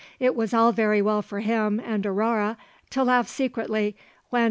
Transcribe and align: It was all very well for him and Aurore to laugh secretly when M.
It 0.19 0.35
was 0.35 0.51
all 0.51 0.71
very 0.71 0.99
well 0.99 1.21
for 1.21 1.41
him 1.41 1.79
and 1.79 2.03
Aurore 2.07 2.57
to 2.89 3.03
laugh 3.03 3.27
secretly 3.27 3.95
when 4.31 4.39
M. 4.39 4.39